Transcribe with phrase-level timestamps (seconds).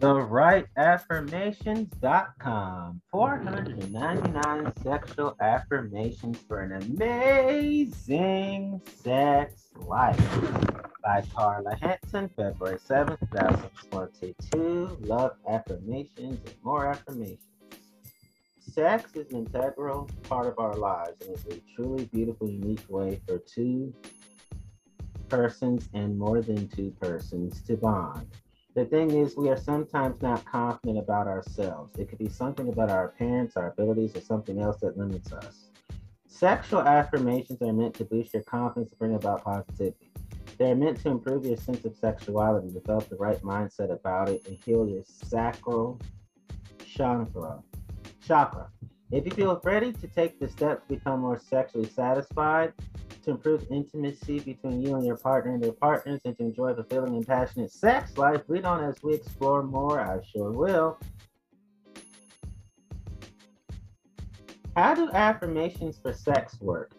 [0.00, 3.00] TheRightAffirmations.com.
[3.10, 10.18] 499 sexual affirmations for an amazing sex life
[11.04, 14.96] by Carla Hanson, February 7th, 2022.
[15.02, 17.44] Love affirmations and more affirmations.
[18.58, 23.20] Sex is an integral part of our lives and is a truly beautiful, unique way
[23.26, 23.92] for two
[25.28, 28.26] persons and more than two persons to bond.
[28.74, 31.98] The thing is, we are sometimes not confident about ourselves.
[31.98, 35.70] It could be something about our appearance, our abilities, or something else that limits us.
[36.28, 40.12] Sexual affirmations are meant to boost your confidence and bring about positivity.
[40.56, 44.46] They are meant to improve your sense of sexuality, develop the right mindset about it,
[44.46, 46.00] and heal your sacral
[46.86, 47.62] chakra.
[48.24, 48.68] Chakra.
[49.10, 52.72] If you feel ready to take the step to become more sexually satisfied,
[53.22, 57.16] to improve intimacy between you and your partner and their partners, and to enjoy fulfilling
[57.16, 60.00] and passionate sex life, read on as we explore more.
[60.00, 60.98] I sure will.
[64.76, 66.92] How do affirmations for sex work?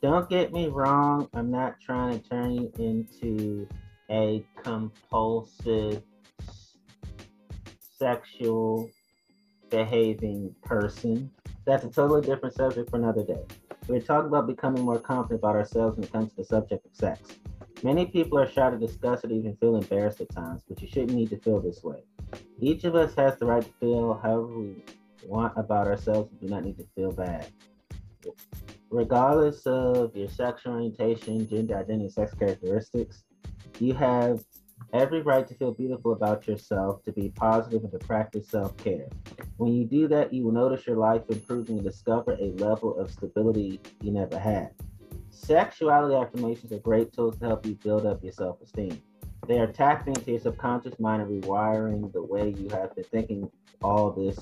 [0.00, 3.68] Don't get me wrong, I'm not trying to turn you into
[4.10, 6.02] a compulsive
[7.98, 8.88] sexual
[9.70, 11.30] behaving person.
[11.64, 13.44] That's a totally different subject for another day.
[13.88, 16.94] We're talking about becoming more confident about ourselves when it comes to the subject of
[16.94, 17.20] sex.
[17.82, 21.12] Many people are shy to discuss it, even feel embarrassed at times, but you shouldn't
[21.12, 22.02] need to feel this way.
[22.60, 24.82] Each of us has the right to feel however we
[25.24, 26.30] want about ourselves.
[26.32, 27.46] We do not need to feel bad.
[28.90, 33.24] Regardless of your sexual orientation, gender identity, sex characteristics,
[33.78, 34.44] you have
[34.92, 39.08] every right to feel beautiful about yourself, to be positive, and to practice self care.
[39.56, 43.10] When you do that, you will notice your life improving and discover a level of
[43.10, 44.70] stability you never had.
[45.30, 49.00] Sexuality affirmations are great tools to help you build up your self esteem.
[49.46, 53.50] They are tapping into your subconscious mind and rewiring the way you have been thinking
[53.82, 54.38] all this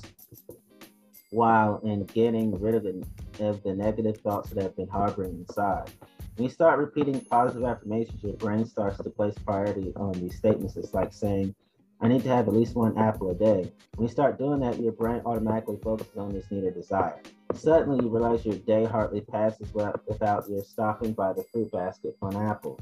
[1.29, 3.03] while and getting rid of the,
[3.39, 5.91] of the negative thoughts that have been harboring inside.
[6.37, 10.77] When you start repeating positive affirmations, your brain starts to place priority on these statements.
[10.77, 11.55] It's like saying,
[11.99, 13.71] I need to have at least one apple a day.
[13.95, 17.19] When you start doing that, your brain automatically focuses on this need or desire.
[17.55, 22.29] Suddenly, you realize your day hardly passes without your stopping by the fruit basket for
[22.29, 22.79] an apple.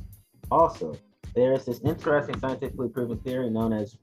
[0.52, 0.98] Also,
[1.34, 3.96] there is this interesting scientifically proven theory known as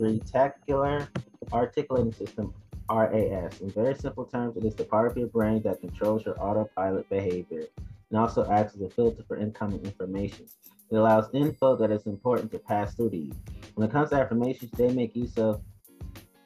[0.00, 1.06] reticular
[1.52, 2.52] articulating system,
[2.90, 3.60] RAS.
[3.60, 7.08] In very simple terms, it is the part of your brain that controls your autopilot
[7.08, 7.68] behavior
[8.10, 10.46] and also acts as a filter for incoming information.
[10.90, 13.32] It allows info that is important to pass through to you.
[13.74, 15.62] When it comes to affirmations, they make use of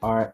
[0.02, 0.30] RAS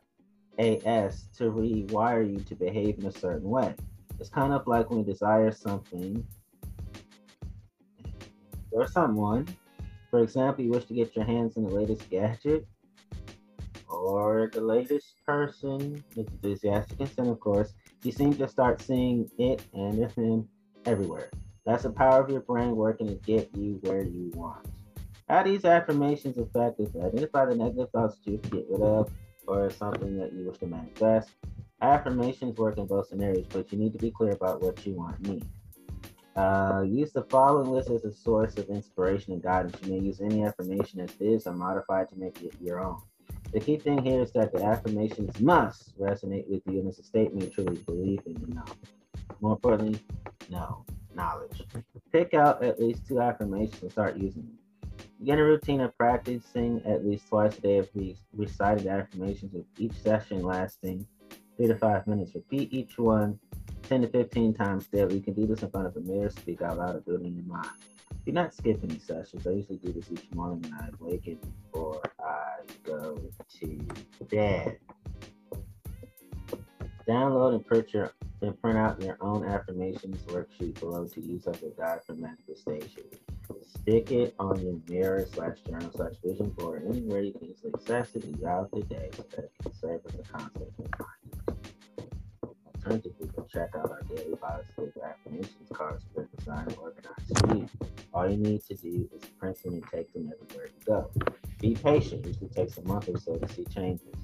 [0.59, 3.75] to rewire you to behave in a certain way.
[4.21, 6.25] It's kind of like when you desire something
[8.71, 9.49] or someone.
[10.11, 12.67] For example, you wish to get your hands on the latest gadget
[13.89, 17.75] or the latest person with enthusiastic and of course.
[18.03, 20.49] You seem to start seeing it and him
[20.87, 21.31] everywhere.
[21.65, 24.67] That's the power of your brain working to get you where you want.
[25.29, 27.03] How these affirmations affect effective?
[27.03, 29.11] Identify the negative thoughts you get rid of
[29.47, 31.31] or something that you wish to manifest.
[31.81, 35.19] Affirmations work in both scenarios, but you need to be clear about what you want
[35.19, 35.47] and need.
[36.37, 39.77] Uh, use the following list as a source of inspiration and guidance.
[39.83, 43.01] You may use any affirmation as is or modify it to make it your own.
[43.53, 47.05] The key thing here is that the affirmations must resonate with you and it's a
[47.05, 48.65] statement you truly believe in and know.
[49.41, 50.01] More importantly,
[50.51, 51.63] know knowledge.
[52.13, 54.59] Pick out at least two affirmations and start using them.
[55.19, 59.65] Begin a routine of practicing at least twice a day of these recited affirmations, with
[59.79, 61.07] each session lasting
[61.57, 62.35] three to five minutes.
[62.35, 63.39] Repeat each one
[63.89, 65.17] 10 to 15 times daily.
[65.17, 67.27] You can do this in front of a mirror, speak out loud, or do it
[67.27, 67.69] in your mind.
[68.25, 69.47] Do not skip any sessions.
[69.47, 71.39] I usually do this each morning when I awaken
[71.73, 73.21] before I go
[73.61, 73.89] to
[74.31, 74.79] bed.
[77.07, 77.89] Download and print,
[78.45, 83.05] and print out your own affirmations worksheet below to use as a guide for manifestation.
[83.81, 87.35] Stick it on your mirror slash journal slash vision board anywhere you
[87.75, 91.61] access it throughout the day so that it can serve as a constant reminder.
[92.77, 97.71] Alternatively, you can check out our daily affirmations cards for design and organized.
[98.13, 101.11] All you need to do is print them and take them everywhere you go.
[101.61, 104.15] Be patient, it usually takes a month or so to see changes.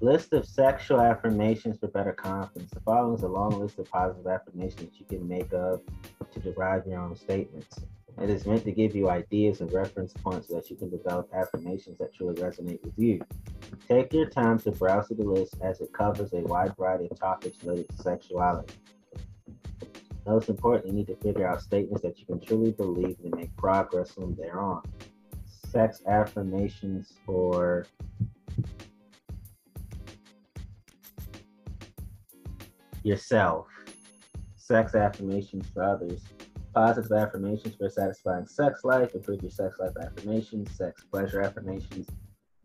[0.00, 2.70] List of sexual affirmations for better confidence.
[2.70, 5.82] The following is a long list of positive affirmations you can make up
[6.32, 7.80] to derive your own statements.
[8.22, 11.28] It is meant to give you ideas and reference points so that you can develop
[11.34, 13.20] affirmations that truly resonate with you.
[13.88, 17.18] Take your time to browse through the list as it covers a wide variety of
[17.18, 18.74] topics related to sexuality.
[20.24, 23.56] Most importantly, you need to figure out statements that you can truly believe and make
[23.56, 24.82] progress from there on.
[25.44, 27.86] sex affirmations for
[33.08, 33.66] yourself,
[34.56, 36.20] sex affirmations for others,
[36.74, 42.06] positive affirmations for satisfying sex life, improve your sex life affirmations, sex pleasure affirmations,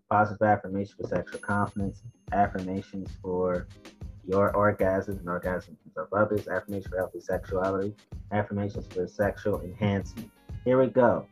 [0.10, 2.04] positive affirmations for sexual confidence,
[2.34, 3.68] affirmations for
[4.26, 7.96] your orgasms and orgasms of others, affirmations for healthy sexuality,
[8.32, 10.30] affirmations for sexual enhancement.
[10.66, 11.28] Here we go.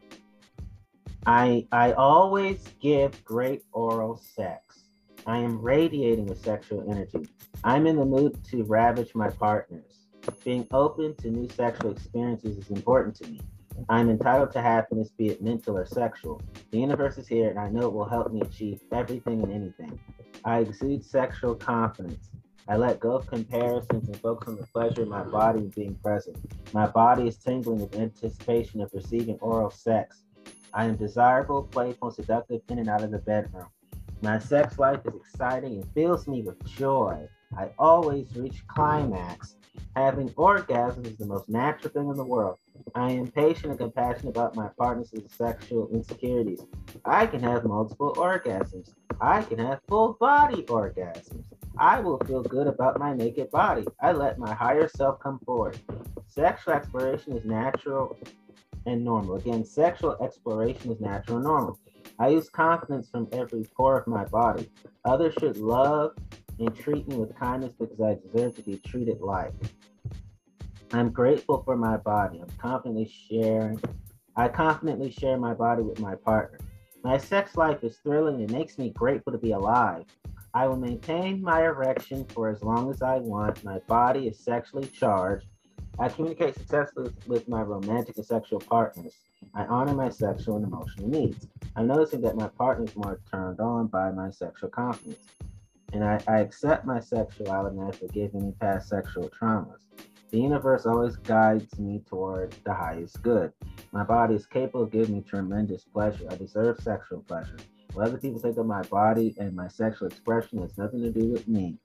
[1.25, 4.85] I I always give great oral sex.
[5.27, 7.29] I am radiating with sexual energy.
[7.63, 10.07] I'm in the mood to ravage my partners.
[10.43, 13.39] Being open to new sexual experiences is important to me.
[13.87, 16.41] I'm entitled to happiness, be it mental or sexual.
[16.71, 19.99] The universe is here, and I know it will help me achieve everything and anything.
[20.43, 22.31] I exude sexual confidence.
[22.67, 26.37] I let go of comparisons and focus on the pleasure of my body being present.
[26.73, 30.23] My body is tingling with anticipation of receiving oral sex.
[30.73, 33.67] I am desirable, playful, and seductive in and out of the bedroom.
[34.23, 37.27] My sex life is exciting and fills me with joy.
[37.57, 39.55] I always reach climax.
[39.95, 42.57] Having orgasms is the most natural thing in the world.
[42.95, 46.61] I am patient and compassionate about my partner's sexual insecurities.
[47.05, 48.93] I can have multiple orgasms.
[49.19, 51.43] I can have full body orgasms.
[51.77, 53.85] I will feel good about my naked body.
[54.01, 55.77] I let my higher self come forward.
[56.27, 58.17] Sexual exploration is natural
[58.85, 59.35] and normal.
[59.35, 61.79] Again, sexual exploration is natural and normal.
[62.19, 64.69] I use confidence from every pore of my body.
[65.05, 66.11] Others should love
[66.61, 69.53] and treat me with kindness because I deserve to be treated like.
[70.93, 72.39] I'm grateful for my body.
[72.39, 73.81] I'm confidently sharing.
[74.35, 76.59] I confidently share my body with my partner.
[77.03, 80.05] My sex life is thrilling and makes me grateful to be alive.
[80.53, 83.63] I will maintain my erection for as long as I want.
[83.63, 85.47] My body is sexually charged.
[85.97, 89.15] I communicate successfully with my romantic and sexual partners.
[89.55, 91.47] I honor my sexual and emotional needs.
[91.75, 95.25] I'm noticing that my partner is more turned on by my sexual confidence.
[95.93, 99.81] And I, I accept my sexuality and I forgive any past sexual traumas.
[100.31, 103.51] The universe always guides me toward the highest good.
[103.91, 106.25] My body is capable of giving me tremendous pleasure.
[106.29, 107.57] I deserve sexual pleasure.
[107.93, 111.27] What other people think of my body and my sexual expression has nothing to do
[111.27, 111.77] with me.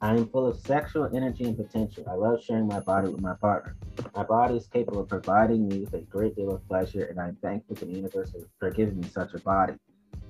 [0.00, 2.04] I am full of sexual energy and potential.
[2.10, 3.76] I love sharing my body with my partner.
[4.14, 7.36] My body is capable of providing me with a great deal of pleasure, and I'm
[7.36, 9.74] thankful to the universe for giving me such a body.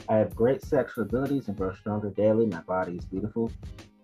[0.08, 2.46] I have great sexual abilities and grow stronger daily.
[2.46, 3.50] My body is beautiful.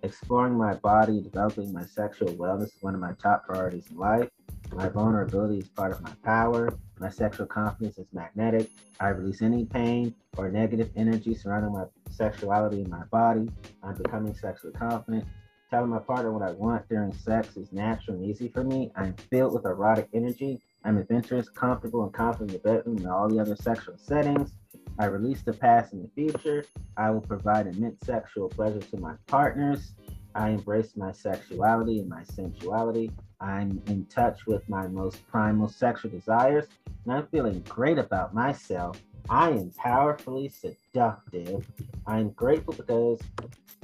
[0.03, 4.29] Exploring my body, developing my sexual wellness is one of my top priorities in life.
[4.73, 6.77] My vulnerability is part of my power.
[6.99, 8.69] My sexual confidence is magnetic.
[8.99, 13.49] I release any pain or negative energy surrounding my sexuality in my body.
[13.85, 15.25] I'm becoming sexually confident.
[15.71, 18.91] Telling my partner what I want during sex is natural and easy for me.
[18.97, 20.61] I'm filled with erotic energy.
[20.85, 24.53] I'm adventurous, comfortable, and confident in the bedroom and all the other sexual settings.
[24.99, 26.65] I release the past and the future.
[26.97, 29.93] I will provide immense sexual pleasure to my partners.
[30.35, 33.11] I embrace my sexuality and my sensuality.
[33.41, 36.67] I'm in touch with my most primal sexual desires,
[37.05, 39.01] and I'm feeling great about myself.
[39.29, 41.67] I am powerfully seductive.
[42.07, 43.21] I'm grateful because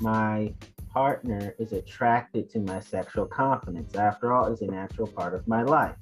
[0.00, 0.52] my
[0.90, 3.94] partner is attracted to my sexual confidence.
[3.94, 5.94] After all, it's a natural part of my life.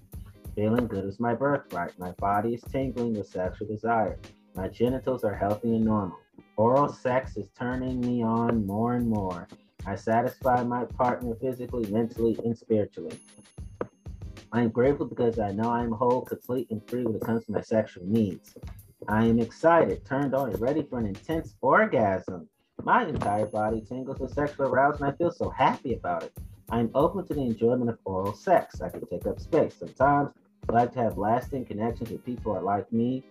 [0.56, 1.98] Feeling good is my birthright.
[1.98, 4.18] My body is tingling with sexual desire.
[4.54, 6.16] My genitals are healthy and normal.
[6.56, 9.46] Oral sex is turning me on more and more.
[9.84, 13.20] I satisfy my partner physically, mentally, and spiritually.
[14.50, 17.44] I am grateful because I know I am whole, complete, and free when it comes
[17.44, 18.54] to my sexual needs.
[19.08, 22.48] I am excited, turned on, and ready for an intense orgasm.
[22.82, 26.32] My entire body tingles with sexual arousal, and I feel so happy about it.
[26.70, 28.80] I am open to the enjoyment of oral sex.
[28.80, 29.74] I can take up space.
[29.78, 30.30] Sometimes
[30.68, 33.22] like to have lasting connections with people who are like me,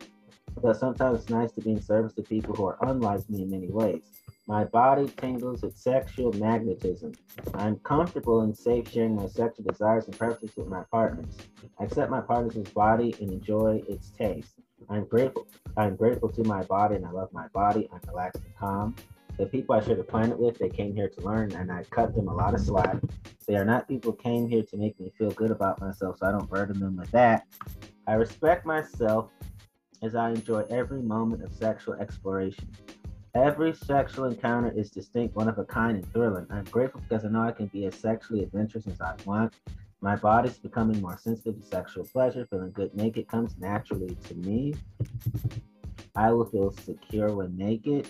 [0.61, 3.49] but sometimes it's nice to be in service to people who are unlike me in
[3.49, 4.03] many ways.
[4.47, 7.13] My body tingles with sexual magnetism.
[7.55, 11.35] I'm comfortable and safe sharing my sexual desires and preferences with my partners.
[11.79, 14.53] I accept my partner's body and enjoy its taste.
[14.87, 15.47] I'm grateful.
[15.77, 17.89] I'm grateful to my body and I love my body.
[17.91, 18.95] I'm relaxed and calm
[19.37, 22.15] the people I share the planet with, they came here to learn, and I cut
[22.15, 22.97] them a lot of slack.
[23.47, 26.31] They are not people came here to make me feel good about myself, so I
[26.31, 27.45] don't burden them with that.
[28.07, 29.29] I respect myself
[30.01, 32.69] as I enjoy every moment of sexual exploration.
[33.33, 36.47] Every sexual encounter is distinct, one of a kind, and thrilling.
[36.49, 39.53] I'm grateful because I know I can be as sexually adventurous as I want.
[39.99, 42.47] My body's becoming more sensitive to sexual pleasure.
[42.49, 44.75] Feeling good naked comes naturally to me.
[46.15, 48.07] I will feel secure when naked.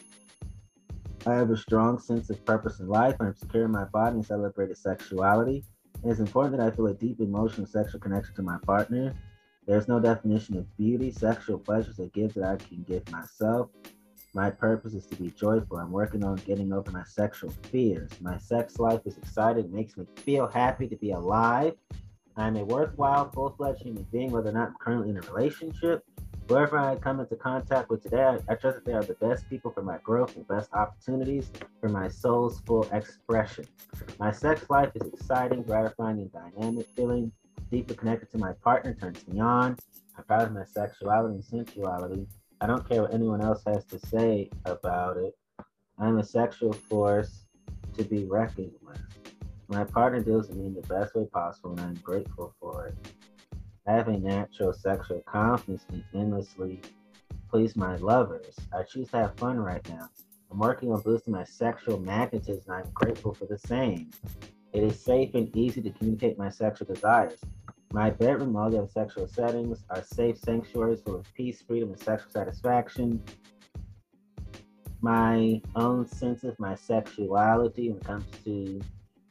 [1.28, 3.16] I have a strong sense of purpose in life.
[3.20, 5.64] I'm secure in my body and celebrated sexuality.
[6.04, 9.16] It is important that I feel a deep emotional sexual connection to my partner.
[9.66, 13.70] There's no definition of beauty, sexual pleasures, or gifts that I can give myself.
[14.36, 15.78] My purpose is to be joyful.
[15.78, 18.12] I'm working on getting over my sexual fears.
[18.22, 21.74] My sex life is exciting, makes me feel happy to be alive.
[22.38, 26.04] I'm a worthwhile, full fledged human being, whether or not I'm currently in a relationship.
[26.48, 29.50] Whoever I come into contact with today, I, I trust that they are the best
[29.50, 33.66] people for my growth and best opportunities for my soul's full expression.
[34.20, 37.32] My sex life is exciting, gratifying, and dynamic, feeling
[37.72, 39.76] deeply connected to my partner turns me on.
[40.16, 42.28] I'm proud of my sexuality and sensuality.
[42.62, 45.36] I don't care what anyone else has to say about it.
[45.98, 47.46] I'm a sexual force
[47.98, 49.02] to be reckoned with.
[49.68, 52.96] My partner deals with me in the best way possible, and I'm grateful for it.
[53.88, 56.82] A natural sexual confidence and endlessly
[57.52, 58.56] please my lovers.
[58.74, 60.10] I choose to have fun right now.
[60.52, 64.10] I'm working on boosting my sexual magnetism, I'm grateful for the same.
[64.74, 67.40] It is safe and easy to communicate my sexual desires.
[67.94, 72.00] My bedroom, all the other sexual settings are safe sanctuaries full of peace, freedom, and
[72.00, 73.24] sexual satisfaction.
[75.00, 78.82] My own sense of my sexuality when it comes to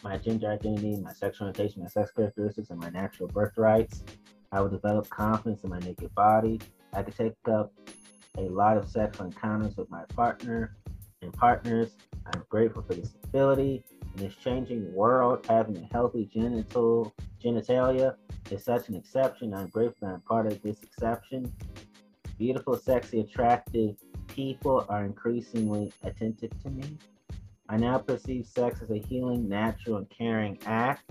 [0.04, 4.04] my gender identity, my sexual orientation, my sex characteristics, and my natural birthrights.
[4.54, 6.60] I will develop confidence in my naked body.
[6.92, 7.72] I could take up
[8.38, 10.76] a lot of sexual encounters with my partner
[11.22, 11.96] and partners.
[12.32, 13.82] I'm grateful for this ability.
[14.14, 18.14] In this changing world, having a healthy genital genitalia
[18.52, 19.52] is such an exception.
[19.52, 21.52] I'm grateful I'm part of this exception.
[22.38, 23.96] Beautiful, sexy, attractive
[24.28, 26.96] people are increasingly attentive to me.
[27.68, 31.10] I now perceive sex as a healing, natural, and caring act.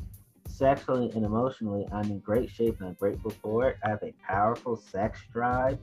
[0.54, 3.78] Sexually and emotionally, I'm in great shape and I'm grateful for it.
[3.84, 5.80] I have a powerful sex drive.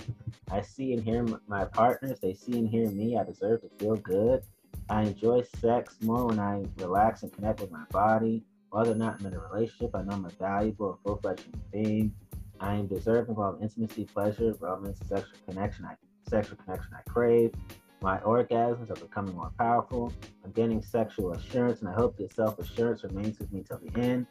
[0.49, 3.19] I see and hear my partners, they see and hear me.
[3.19, 4.45] I deserve to feel good.
[4.89, 8.45] I enjoy sex more when I relax and connect with my body.
[8.71, 11.49] Whether or not I'm in a relationship, I know I'm a valuable and full fledged
[11.73, 12.15] being.
[12.61, 15.85] I am deserving of intimacy, pleasure, romance, sexual connection.
[15.85, 15.97] I
[16.29, 17.53] sexual connection I crave.
[18.03, 20.13] My orgasms are becoming more powerful.
[20.45, 24.01] I'm gaining sexual assurance, and I hope that self assurance remains with me till the
[24.01, 24.27] end.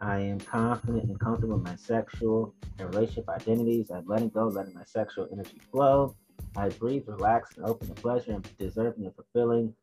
[0.00, 3.90] I am confident and comfortable in my sexual and relationship identities.
[3.90, 6.14] I'm letting go, letting my sexual energy flow.
[6.56, 9.74] I breathe, relax, and open to pleasure and deserving and fulfilling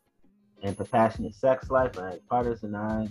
[0.63, 1.95] and compassionate sex life.
[1.97, 3.09] My partners and I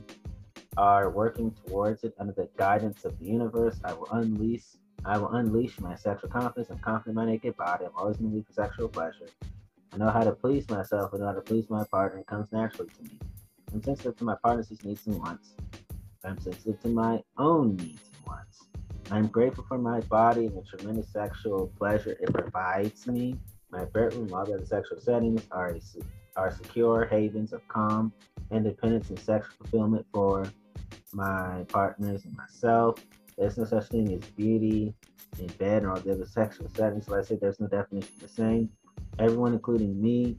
[0.76, 3.78] are working towards it under the guidance of the universe.
[3.84, 4.64] I will unleash
[5.04, 7.84] I will unleash my sexual confidence I'm confident in my naked body.
[7.84, 9.28] I'm always mood for sexual pleasure.
[9.92, 12.20] I know how to please myself and know how to please my partner.
[12.20, 13.18] It comes naturally to me.
[13.72, 15.54] I'm sensitive to my partner's needs and wants.
[16.24, 18.64] I'm sensitive to my own needs and wants.
[19.10, 23.36] I'm grateful for my body and the tremendous sexual pleasure it provides me.
[23.70, 25.76] My bedroom, all the other sexual settings are
[26.36, 28.12] are secure havens of calm,
[28.50, 30.46] independence, and sexual fulfillment for
[31.12, 32.98] my partners and myself.
[33.38, 34.94] There's no such thing as beauty
[35.38, 37.08] in bed or the other sexual settings.
[37.08, 38.70] Let's say there's no definition of the same.
[39.18, 40.36] Everyone, including me,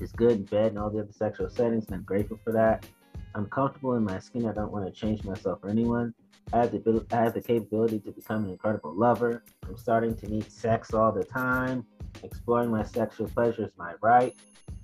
[0.00, 2.86] is good in bed and all the other sexual settings, and I'm grateful for that.
[3.34, 4.46] I'm comfortable in my skin.
[4.46, 6.14] I don't want to change myself for anyone.
[6.52, 9.42] I have the I have the capability to become an incredible lover.
[9.66, 11.84] I'm starting to need sex all the time.
[12.22, 14.34] Exploring my sexual pleasure is my right.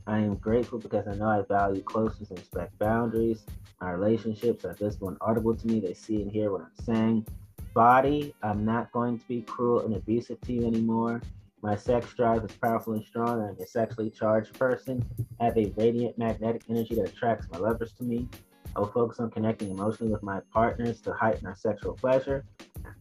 [0.06, 3.44] I am grateful because I know I value closeness and respect boundaries.
[3.80, 5.80] My relationships are visible and audible to me.
[5.80, 7.26] They see and hear what I'm saying.
[7.74, 11.22] Body, I'm not going to be cruel and abusive to you anymore.
[11.62, 13.40] My sex drive is powerful and strong.
[13.40, 15.04] I'm a sexually charged person.
[15.40, 18.28] I have a radiant magnetic energy that attracts my lovers to me.
[18.74, 22.44] I will focus on connecting emotionally with my partners to heighten our sexual pleasure.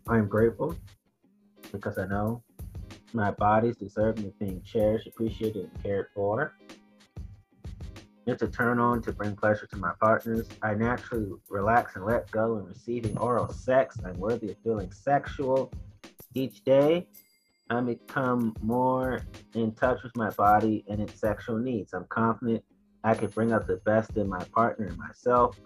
[0.08, 0.76] I am grateful
[1.72, 2.44] because I know
[3.14, 6.54] my bodies deserving of being cherished, appreciated, and cared for.
[8.28, 10.48] It's a turn on to bring pleasure to my partners.
[10.62, 13.98] I naturally relax and let go in receiving oral sex.
[14.06, 15.72] I'm worthy of feeling sexual.
[16.36, 17.08] Each day,
[17.72, 19.22] I become more
[19.56, 21.94] in touch with my body and its sexual needs.
[21.94, 22.66] I'm confident
[23.06, 25.58] I can bring out the best in my partner and myself.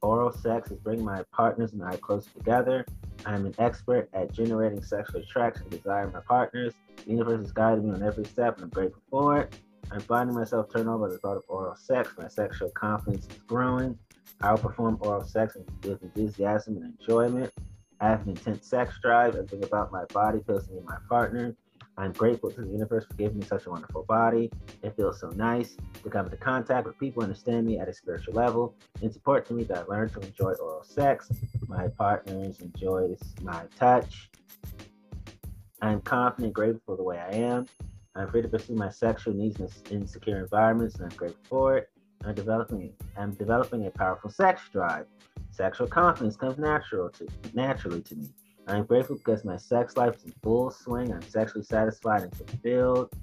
[0.00, 2.86] Oral sex is bringing my partners and I closer together.
[3.26, 6.72] I'm an expert at generating sexual attraction and desire in my partners.
[7.04, 9.54] The universe is guiding me on every step, and I'm grateful for it.
[9.92, 12.10] I'm finding myself turned on by the thought of oral sex.
[12.16, 13.98] My sexual confidence is growing.
[14.40, 17.52] I will perform oral sex with enthusiasm and enjoyment.
[18.00, 19.34] I have an intense sex drive.
[19.34, 21.54] Everything about my body feels to me my partner.
[21.96, 24.50] I'm grateful to the universe for giving me such a wonderful body.
[24.82, 27.94] It feels so nice to come into contact with people who understand me at a
[27.94, 28.74] spiritual level.
[29.00, 31.30] It's important to me that I learn to enjoy oral sex.
[31.68, 34.28] My partners enjoy my touch.
[35.80, 37.66] I'm confident, grateful for the way I am.
[38.16, 39.60] I'm free to pursue my sexual needs
[39.90, 41.90] in secure environments, and I'm grateful for it.
[42.24, 45.06] I'm developing, I'm developing a powerful sex drive.
[45.54, 48.28] Sexual confidence comes natural to naturally to me.
[48.66, 51.12] I'm grateful because my sex life is in full swing.
[51.12, 53.14] I'm sexually satisfied and fulfilled.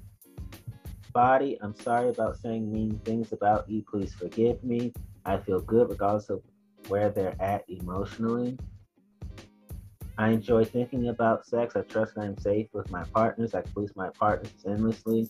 [1.12, 3.82] Body, I'm sorry about saying mean things about you.
[3.82, 4.94] Please forgive me.
[5.26, 6.42] I feel good regardless of
[6.88, 8.56] where they're at emotionally.
[10.16, 11.76] I enjoy thinking about sex.
[11.76, 13.54] I trust I am safe with my partners.
[13.54, 15.28] I please my partners endlessly.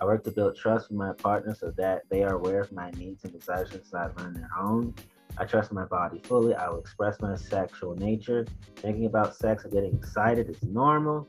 [0.00, 2.92] I work to build trust with my partners so that they are aware of my
[2.92, 4.94] needs and desires so I their own.
[5.36, 6.54] I trust my body fully.
[6.54, 8.46] I will express my sexual nature.
[8.76, 11.28] Thinking about sex and getting excited is normal.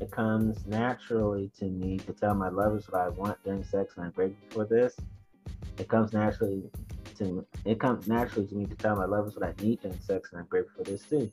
[0.00, 4.06] It comes naturally to me to tell my lovers what I want during sex, and
[4.06, 4.96] I'm grateful for this.
[5.78, 6.70] It comes naturally
[7.18, 10.30] to it comes naturally to me to tell my lovers what I need during sex,
[10.32, 11.30] and I'm grateful for this too.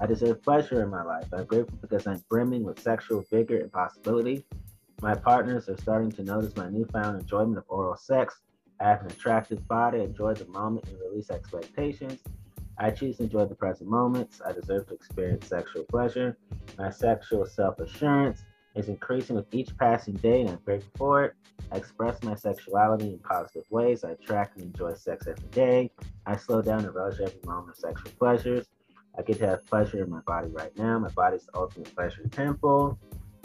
[0.00, 1.26] I deserve pleasure in my life.
[1.32, 4.44] I'm grateful because I'm brimming with sexual vigor and possibility.
[5.00, 8.40] My partners are starting to notice my newfound enjoyment of oral sex.
[8.84, 12.20] I have an attractive body, enjoy the moment, and release expectations.
[12.76, 14.42] I choose to enjoy the present moments.
[14.46, 16.36] I deserve to experience sexual pleasure.
[16.76, 21.34] My sexual self assurance is increasing with each passing day, and I'm grateful for it.
[21.72, 24.04] I express my sexuality in positive ways.
[24.04, 25.90] I attract and enjoy sex every day.
[26.26, 28.66] I slow down and relish every moment of sexual pleasures.
[29.16, 30.98] I get to have pleasure in my body right now.
[30.98, 32.98] My body is the ultimate pleasure temple.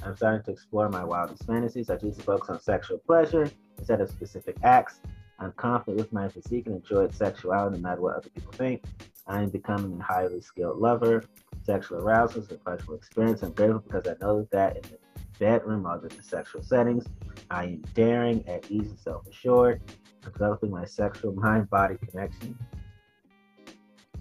[0.03, 1.89] I'm starting to explore my wildest fantasies.
[1.89, 4.99] I choose to focus on sexual pleasure instead of specific acts.
[5.39, 8.83] I'm confident with my physique and enjoy sexuality no matter what other people think.
[9.25, 11.23] I am becoming a highly skilled lover.
[11.63, 13.41] Sexual arousal is a pleasurable experience.
[13.41, 14.97] I'm grateful because I know that in the
[15.39, 17.05] bedroom, other than sexual settings,
[17.49, 19.81] I am daring, at ease, and self assured.
[20.21, 22.57] Developing my sexual mind body connection.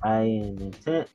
[0.02, 1.08] I am intent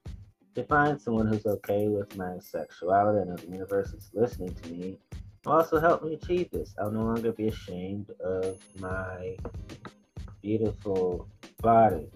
[0.55, 4.98] to find someone who's okay with my sexuality and the universe is listening to me
[5.45, 6.74] also help me achieve this.
[6.79, 9.36] I'll no longer be ashamed of my
[10.44, 11.28] beautiful
[11.62, 12.08] body.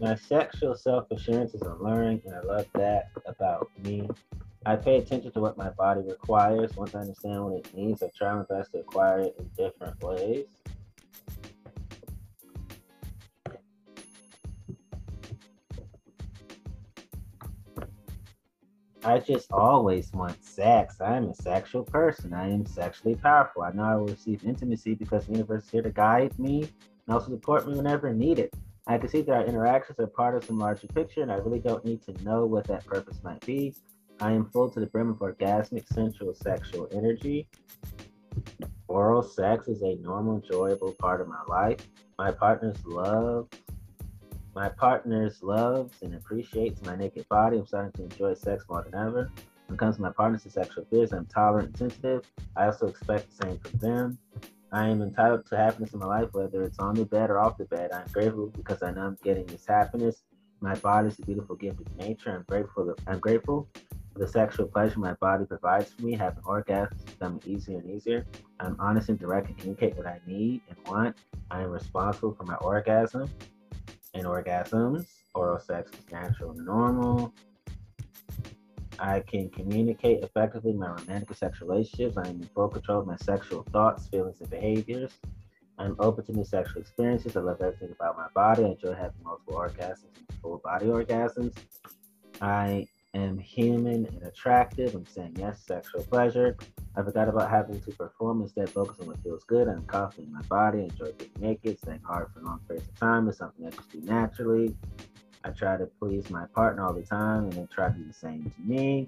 [0.00, 4.08] My sexual self assurance is alluring, and I love that about me.
[4.64, 6.74] I pay attention to what my body requires.
[6.76, 10.00] Once I understand what it needs, I try my best to acquire it in different
[10.02, 10.46] ways.
[19.06, 20.98] I just always want sex.
[21.02, 22.32] I am a sexual person.
[22.32, 23.62] I am sexually powerful.
[23.62, 27.14] I know I will receive intimacy because the universe is here to guide me and
[27.14, 28.50] also support me whenever needed.
[28.86, 31.58] I can see that our interactions are part of some larger picture, and I really
[31.58, 33.74] don't need to know what that purpose might be.
[34.20, 37.46] I am full to the brim of orgasmic, sensual, sexual energy.
[38.88, 41.86] Oral sex is a normal, enjoyable part of my life.
[42.18, 43.48] My partner's love
[44.54, 47.58] my partner's loves and appreciates my naked body.
[47.58, 49.30] I'm starting to enjoy sex more than ever.
[49.66, 52.24] When it comes to my partners sexual fears, I'm tolerant and sensitive.
[52.54, 54.18] I also expect the same from them.
[54.70, 57.58] I am entitled to happiness in my life, whether it's on the bed or off
[57.58, 57.92] the bed.
[57.92, 60.22] I'm grateful because I know I'm getting this happiness.
[60.60, 62.34] My body is a beautiful gift of nature.
[62.34, 62.94] I'm grateful.
[63.06, 63.68] I'm grateful
[64.12, 66.12] for the sexual pleasure my body provides for me.
[66.12, 68.26] Having orgasms becoming easier and easier.
[68.60, 71.16] I'm honest and direct and communicate what I need and want.
[71.50, 73.28] I am responsible for my orgasm
[74.14, 75.06] and orgasms.
[75.34, 77.34] Oral sex is natural and normal.
[78.98, 82.16] I can communicate effectively my romantic and sexual relationships.
[82.16, 85.12] I am in full control of my sexual thoughts, feelings, and behaviors.
[85.78, 87.36] I'm open to new sexual experiences.
[87.36, 88.64] I love everything about my body.
[88.64, 91.54] I enjoy having multiple orgasms and full body orgasms.
[92.40, 94.94] I am human and attractive.
[94.94, 96.56] I'm saying yes, sexual pleasure.
[96.96, 99.68] I forgot about having to perform instead focus on what feels good.
[99.68, 100.80] I'm confident in my body.
[100.80, 101.78] Enjoy being naked.
[101.78, 104.74] Staying hard for long periods of time is something I just do naturally.
[105.44, 108.14] I try to please my partner all the time and they try to do the
[108.14, 109.06] same to me.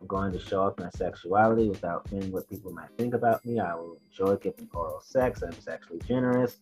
[0.00, 3.60] I'm going to show off my sexuality without fearing what people might think about me.
[3.60, 5.42] I will enjoy giving oral sex.
[5.42, 6.58] I'm sexually generous.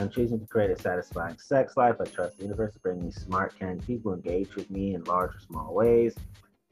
[0.00, 1.96] I'm choosing to create a satisfying sex life.
[2.00, 5.34] I trust the universe to bring me smart, caring people engage with me in large
[5.34, 6.14] or small ways.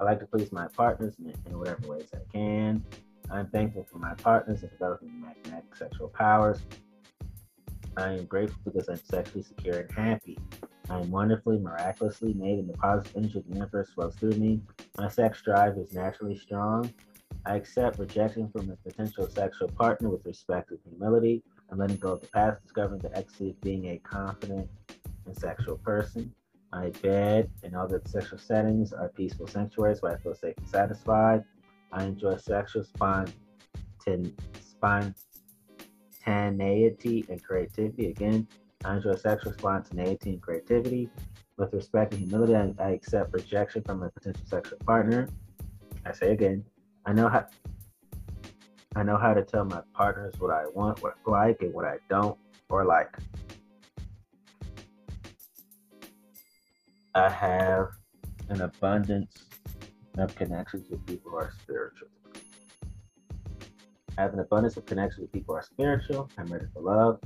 [0.00, 2.82] I like to please my partners in, in whatever ways I can.
[3.30, 6.60] I'm thankful for my partners in developing magnetic sexual powers.
[7.98, 10.38] I am grateful because I'm sexually secure and happy.
[10.88, 14.62] I am wonderfully, miraculously made, and the positive energy of the universe flows through me.
[14.96, 16.90] My sex drive is naturally strong.
[17.44, 21.42] I accept rejection from a potential sexual partner with respect and humility.
[21.70, 24.68] I'm letting go of the past, discovering the ecstasy of being a confident
[25.26, 26.32] and sexual person.
[26.72, 31.44] My bed and other sexual settings are peaceful sanctuaries where I feel safe and satisfied.
[31.92, 33.34] I enjoy sexual spontaneity
[37.28, 38.08] and creativity.
[38.08, 38.46] Again,
[38.84, 41.10] I enjoy sexual spontaneity and creativity.
[41.56, 45.28] With respect and humility, I, I accept rejection from a potential sexual partner.
[46.04, 46.64] I say again,
[47.06, 47.46] I know how
[48.98, 51.84] I know how to tell my partners what I want, what I like, and what
[51.84, 52.36] I don't
[52.68, 53.16] or like.
[57.14, 57.90] I have
[58.48, 59.44] an abundance
[60.16, 62.08] of connections with people who are spiritual.
[64.18, 66.28] I have an abundance of connections with people who are spiritual.
[66.36, 67.20] I'm ready for love.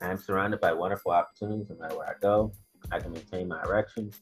[0.00, 2.52] I am surrounded by wonderful opportunities no matter where I go.
[2.92, 4.20] I can maintain my erections,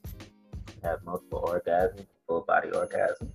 [0.89, 3.31] have multiple orgasms, full body orgasms.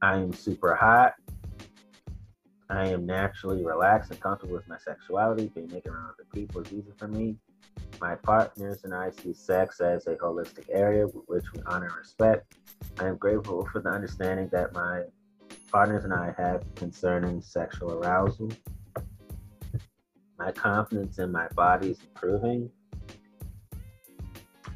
[0.00, 1.14] I am super hot.
[2.68, 5.50] I am naturally relaxed and comfortable with my sexuality.
[5.54, 7.36] Being naked around other people is easy for me.
[8.00, 12.56] My partners and I see sex as a holistic area which we honor and respect.
[12.98, 15.02] I am grateful for the understanding that my
[15.70, 18.50] partners and I have concerning sexual arousal.
[20.38, 22.70] My confidence in my body is improving.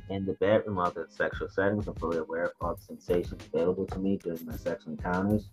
[0.09, 3.99] In the bedroom, the sexual settings, I'm fully aware of all the sensations available to
[3.99, 5.51] me during my sexual encounters.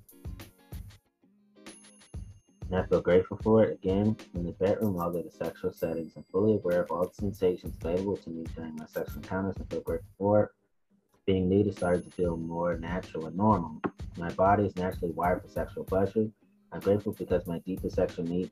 [2.70, 3.74] And I feel grateful for it.
[3.74, 7.76] Again, in the bedroom, all the sexual settings, I'm fully aware of all the sensations
[7.82, 9.56] available to me during my sexual encounters.
[9.60, 10.50] I feel grateful for it.
[11.26, 13.82] Being nude started to feel more natural and normal.
[14.18, 16.28] My body is naturally wired for sexual pleasure.
[16.72, 18.52] I'm grateful because my deepest sexual need,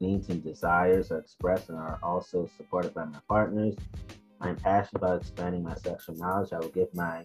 [0.00, 3.76] needs and desires are expressed and are also supported by my partners.
[4.40, 6.52] I'm passionate about expanding my sexual knowledge.
[6.52, 7.24] I will give my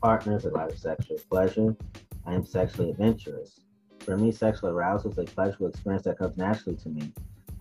[0.00, 1.76] partners a lot of sexual pleasure.
[2.26, 3.60] I am sexually adventurous.
[4.00, 7.12] For me, sexual arousal is a pleasurable experience that comes naturally to me.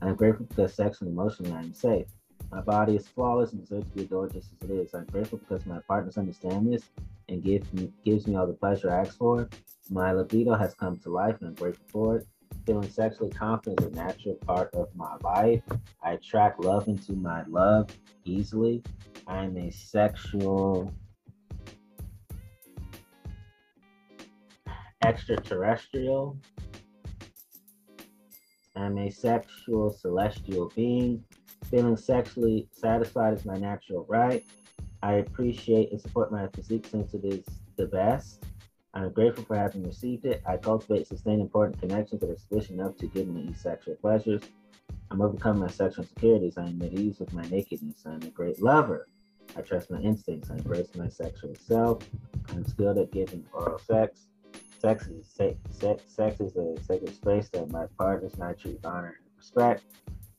[0.02, 2.08] I am grateful because sexually and emotionally I am safe.
[2.52, 4.94] My body is flawless and deserves to be adored just as it is.
[4.94, 6.84] I'm grateful because my partners understand this
[7.30, 9.50] and give me, gives me all the pleasure I ask for.
[9.90, 12.28] My libido has come to life and I'm grateful for it.
[12.66, 15.62] Feeling sexually confident is a natural part of my life.
[16.02, 17.90] I attract love into my love
[18.24, 18.82] easily.
[19.28, 20.94] I'm a sexual
[25.04, 26.38] extraterrestrial.
[28.76, 31.24] I'm a sexual celestial being.
[31.70, 34.46] Feeling sexually satisfied is my natural right.
[35.02, 37.44] I appreciate and support my physique since it is
[37.76, 38.46] the best.
[38.96, 40.44] I'm grateful for having received it.
[40.46, 44.44] I cultivate sustain important connections that are sufficient enough to give me sexual pleasures.
[45.10, 46.58] I'm overcoming my sexual insecurities.
[46.60, 48.04] I am at ease with my nakedness.
[48.06, 49.08] I'm a great lover.
[49.58, 50.52] I trust my instincts.
[50.52, 52.08] I embrace my sexual self.
[52.50, 54.28] I'm skilled at giving oral sex.
[54.80, 58.86] Sex is, sex, sex is a sacred space that my partners and I treat with
[58.86, 59.84] honor and respect.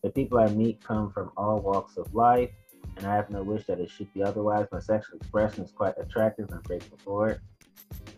[0.02, 2.50] The people I meet come from all walks of life,
[2.98, 4.66] and I have no wish that it should be otherwise.
[4.70, 7.40] My sexual expression is quite attractive, I'm grateful for it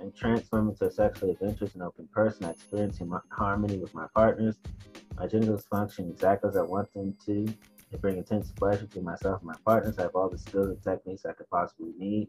[0.00, 2.44] and transform into a sexually adventurous and open person.
[2.44, 4.56] I experience harmony with my partners.
[5.18, 7.46] My genitals function exactly as I want them to.
[7.90, 9.98] They bring intense pleasure to myself and my partners.
[9.98, 12.28] I have all the skills and techniques I could possibly need.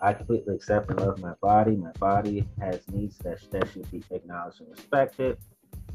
[0.00, 1.76] I completely accept and love my body.
[1.76, 5.38] My body has needs that, that should be acknowledged and respected.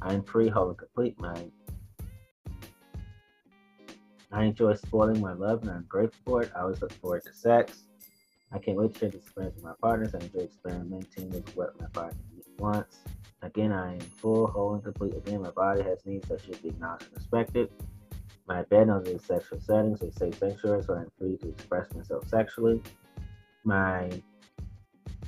[0.01, 1.19] I am free, whole, and complete.
[1.19, 1.35] My
[4.33, 6.51] I enjoy spoiling my love and I'm grateful for it.
[6.55, 7.83] I always look forward to sex.
[8.53, 10.13] I can't wait to share this experience with my partners.
[10.13, 12.19] I enjoy experimenting with what my partner
[12.59, 12.99] wants.
[13.41, 15.15] Again, I am full, whole, and complete.
[15.15, 17.69] Again, my body has needs that should be acknowledged and respected.
[18.47, 22.27] My bed under the sexual settings is safe sanctuary, so I'm free to express myself
[22.27, 22.81] sexually.
[23.63, 24.09] My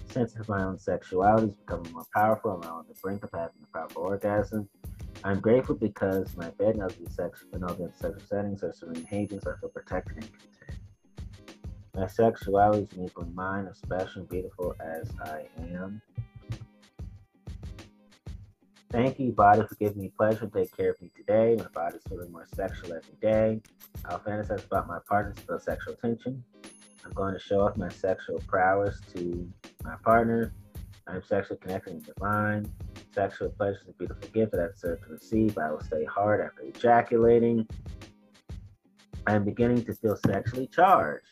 [0.10, 2.52] sense of my own sexuality is becoming more powerful.
[2.52, 4.70] I'm on the brink of having a powerful orgasm.
[5.24, 9.48] I'm grateful because my bed and other sex and other sexual settings are serene havens.
[9.48, 10.83] I feel protected and content.
[11.96, 16.02] My sexuality is uniquely mine, as special and beautiful as I am.
[18.92, 20.48] Thank you, body, for giving me pleasure.
[20.48, 21.56] Take care of me today.
[21.58, 23.62] My body's feeling more sexual every day.
[24.06, 26.44] I'll fantasize about my partner to feel sexual tension.
[27.06, 29.48] I'm going to show off my sexual prowess to
[29.84, 30.52] my partner.
[31.08, 32.72] I'm sexually connected and divine.
[33.14, 35.58] Sexual pleasure is a beautiful gift that I deserve to receive.
[35.60, 37.68] I will stay hard after ejaculating.
[39.28, 41.28] I'm beginning to feel sexually charged.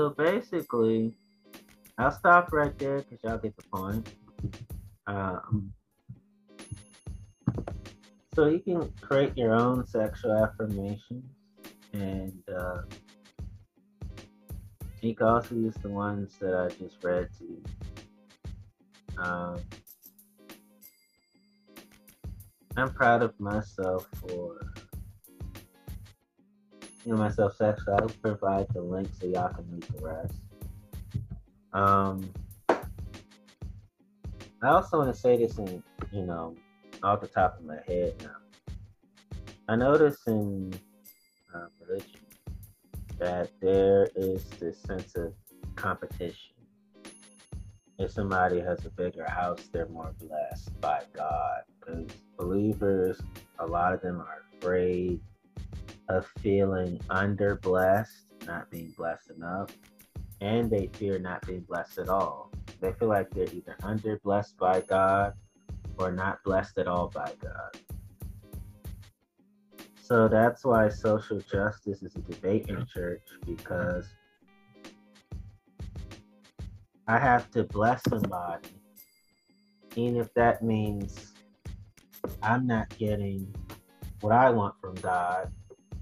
[0.00, 1.12] So basically,
[1.98, 4.08] I'll stop right there because y'all get the point.
[5.06, 5.74] Um,
[8.34, 11.26] so you can create your own sexual affirmations,
[11.92, 12.80] and uh,
[15.02, 17.62] you can also use the ones that I just read to you.
[19.18, 19.60] Um,
[22.74, 24.69] I'm proud of myself for
[27.10, 27.94] you know myself sexual.
[27.94, 30.34] I'll provide the link so y'all can read the rest.
[31.72, 32.30] Um,
[34.62, 36.54] I also want to say this in, you know,
[37.02, 38.74] off the top of my head now.
[39.68, 40.72] I notice in
[41.52, 42.20] uh, religion
[43.18, 45.32] that there is this sense of
[45.74, 46.54] competition.
[47.98, 51.62] If somebody has a bigger house, they're more blessed by God.
[51.80, 52.06] Because
[52.38, 53.20] believers,
[53.58, 55.20] a lot of them are afraid
[56.10, 59.70] of feeling under blessed, not being blessed enough,
[60.40, 62.50] and they fear not being blessed at all.
[62.80, 65.34] They feel like they're either under blessed by God
[65.98, 67.78] or not blessed at all by God.
[70.02, 74.08] So that's why social justice is a debate in church because
[77.06, 78.70] I have to bless somebody,
[79.94, 81.34] even if that means
[82.42, 83.54] I'm not getting
[84.22, 85.52] what I want from God.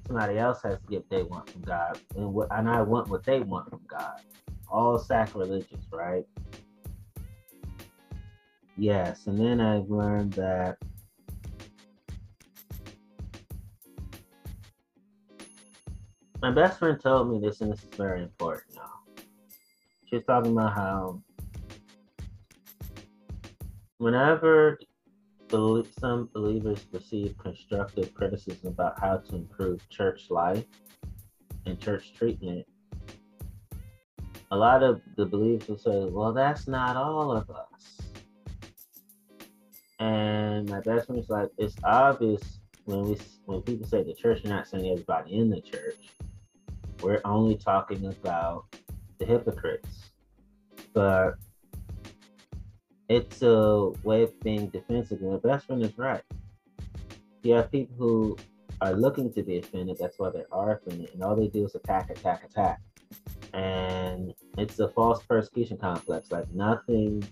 [0.08, 3.08] Somebody else has to get what they want from God, and what and I want
[3.08, 4.22] what they want from God.
[4.66, 6.24] All sacrilegious, right?
[8.78, 10.78] Yes, and then I've learned that
[16.40, 19.24] my best friend told me this, and this is very important now.
[20.08, 21.22] She was talking about how
[23.98, 24.78] whenever
[25.50, 30.64] some believers receive constructive criticism about how to improve church life
[31.66, 32.66] and church treatment,
[34.50, 37.98] a lot of the believers will say, Well, that's not all of us.
[39.98, 44.44] And my best friend was like, it's obvious when we when people say the church,
[44.44, 46.08] are not saying everybody in the church.
[47.02, 48.64] We're only talking about
[49.18, 50.10] the hypocrites.
[50.94, 51.34] But
[53.08, 55.20] it's a way of being defensive.
[55.20, 56.22] And my best friend is right.
[57.42, 58.36] You have people who
[58.80, 59.96] are looking to be offended.
[59.98, 62.80] That's why they are offended, and all they do is attack, attack, attack.
[63.54, 66.30] And it's a false persecution complex.
[66.30, 67.26] Like nothing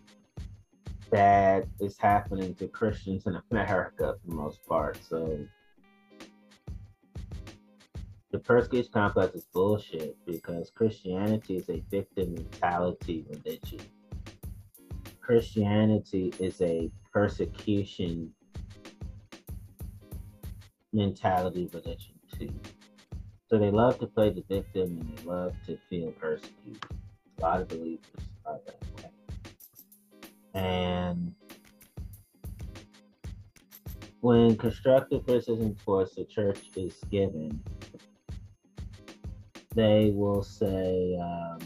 [1.11, 4.99] bad is happening to Christians in America for the most part.
[5.09, 5.39] So
[8.31, 13.81] the persecution complex is bullshit because Christianity is a victim mentality religion.
[15.27, 18.33] Christianity is a persecution
[20.93, 22.55] mentality religion too.
[23.51, 26.81] So they love to play the victim and they love to feel persecuted.
[27.39, 28.07] A lot of believers
[28.45, 29.11] are that way.
[30.55, 31.35] And
[34.21, 37.61] when constructive criticism towards the church is given,
[39.75, 41.59] they will say um,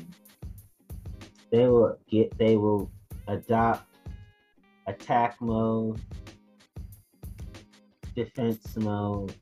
[1.53, 2.90] they will get they will
[3.31, 3.97] adopt
[4.87, 6.01] attack mode,
[8.14, 9.35] defense mode,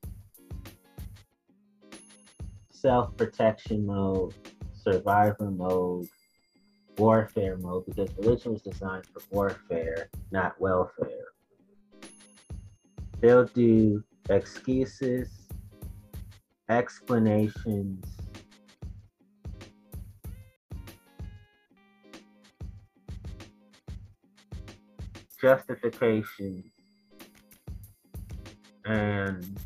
[2.71, 4.35] self protection mode,
[4.75, 6.07] survivor mode,
[6.99, 11.33] warfare mode because religion was designed for warfare, not welfare.
[13.21, 15.49] They'll do excuses,
[16.69, 18.18] explanations,
[25.41, 26.65] justifications,
[28.85, 29.59] and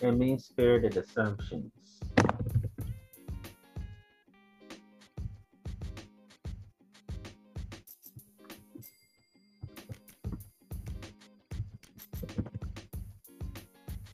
[0.00, 1.72] and mean spirited assumptions.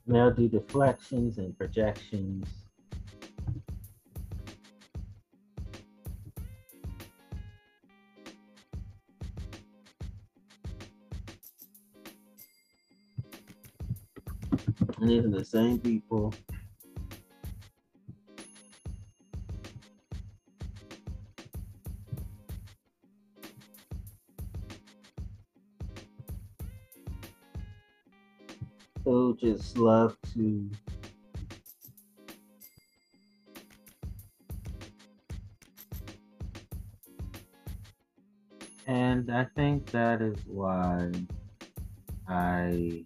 [0.07, 2.58] They'll do deflections and projections.
[15.09, 16.31] And even the same people.
[29.03, 30.69] Who just love to
[38.85, 41.11] and I think that is why
[42.27, 43.05] I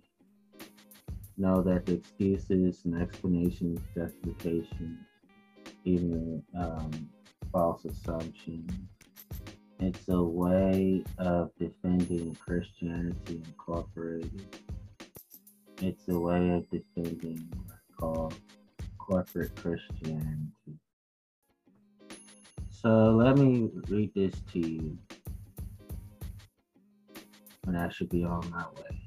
[1.37, 4.99] know that the excuses and explanations, justifications,
[5.85, 7.09] even um,
[7.51, 8.71] false assumptions,
[9.79, 14.57] it's a way of defending Christianity Incorporated.
[15.81, 17.51] It's a way of defending
[17.99, 18.35] called
[18.97, 20.79] corporate Christianity.
[22.69, 24.97] So let me read this to you.
[27.67, 29.02] and I should be on my way.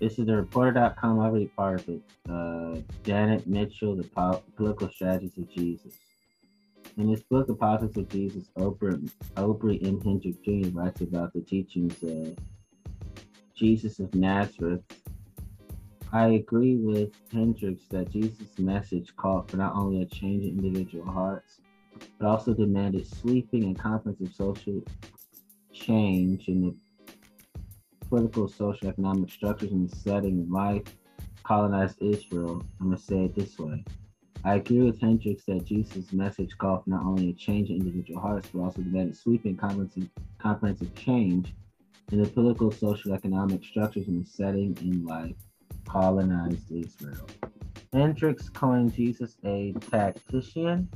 [0.00, 1.20] This is the reporter.com.
[1.20, 2.02] I read part of it.
[2.26, 4.04] Uh, Janet Mitchell, The
[4.56, 5.92] Political Strategies of Jesus.
[6.96, 8.98] In his book, The Politics of Jesus, Obery,
[9.36, 10.00] Obery M.
[10.00, 10.70] Hendrick Jr.
[10.70, 12.34] writes about the teachings of
[13.54, 14.80] Jesus of Nazareth.
[16.12, 21.04] I agree with Hendricks that Jesus' message called for not only a change in individual
[21.04, 21.60] hearts,
[22.18, 24.82] but also demanded sweeping and comprehensive social
[25.74, 26.74] change in the
[28.10, 30.82] political, social, economic structures and the setting of life
[31.44, 32.62] colonized Israel.
[32.80, 33.84] I'm going to say it this way.
[34.44, 38.20] I agree with Hendricks that Jesus' message called for not only a change in individual
[38.20, 41.54] hearts, but also demanded sweeping comprehensive, change
[42.10, 45.36] in the political, social, economic structures and the setting in life
[45.86, 47.26] colonized Israel.
[47.92, 50.88] Hendricks coined Jesus a tactician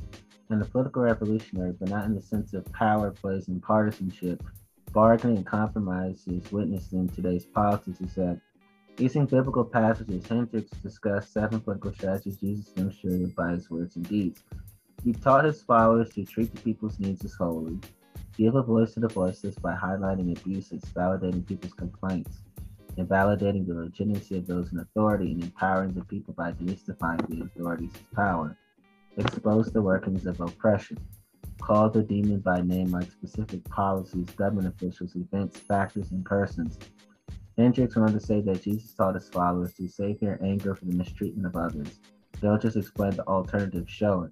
[0.49, 4.43] and a political revolutionary, but not in the sense of power plays and partisanship
[4.95, 8.39] bargaining and compromise is witnessed in today's politics is that
[8.97, 14.45] using biblical passages, Hendricks discussed seven political strategies Jesus demonstrated by his words and deeds.
[15.03, 17.77] He taught his followers to treat the people's needs as holy,
[18.37, 22.43] give a voice to the voiceless by highlighting abuses, validating people's complaints,
[22.97, 27.43] and validating the legitimacy of those in authority, and empowering the people by demystifying the
[27.43, 28.57] authorities' power,
[29.17, 30.97] expose the workings of oppression.
[31.61, 36.77] Call the demon by name like specific policies, government officials, events, factors, and persons.
[37.57, 40.85] Hendricks went on to say that Jesus taught his followers to save their anger for
[40.85, 41.99] the mistreatment of others.
[42.41, 44.31] They'll just explain the alternative, showing.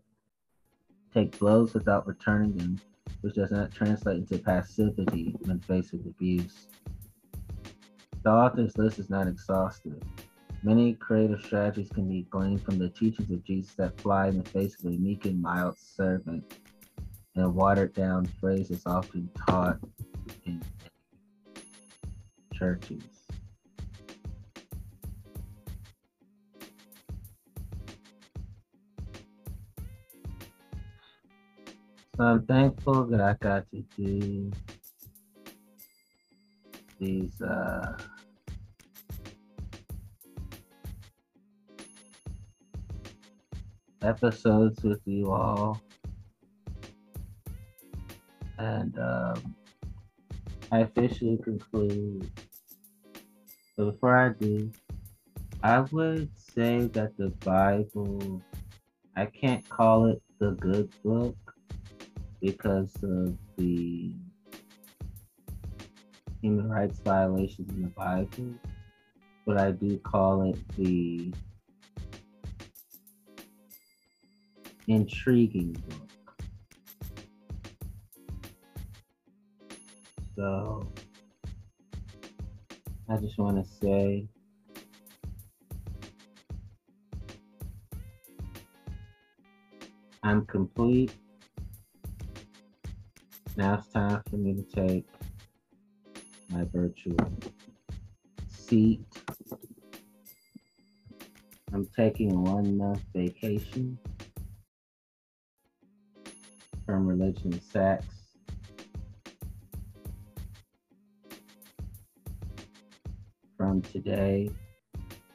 [1.14, 2.80] Take blows without returning them,
[3.22, 6.68] which does not translate into passivity when faced with abuse.
[8.24, 10.02] The author's list is not exhaustive.
[10.64, 14.50] Many creative strategies can be gleaned from the teachings of Jesus that fly in the
[14.50, 16.60] face of a meek and mild servant
[17.36, 19.80] and watered down phrases often taught
[20.46, 20.62] in
[22.54, 23.04] churches.
[32.16, 34.52] So I'm thankful that I got to do
[37.00, 37.98] these uh,
[44.04, 45.82] episodes with you all
[48.64, 49.56] and um,
[50.72, 52.30] I officially conclude.
[53.76, 54.72] But before I do,
[55.62, 58.42] I would say that the Bible,
[59.16, 61.36] I can't call it the good book
[62.42, 64.12] because of the
[66.42, 68.54] human rights violations in the Bible,
[69.46, 71.34] but I do call it the
[74.88, 76.13] intriguing book.
[80.36, 80.92] So
[83.08, 84.28] I just want to say
[90.24, 91.12] I'm complete.
[93.56, 95.06] Now it's time for me to take
[96.50, 97.18] my virtual
[98.48, 99.02] seat.
[101.72, 104.00] I'm taking one month vacation
[106.86, 108.06] from Religion Sacks.
[108.06, 108.13] from
[113.92, 114.50] today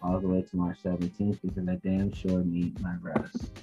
[0.02, 3.57] all the way to March 17th because I damn sure need my rest.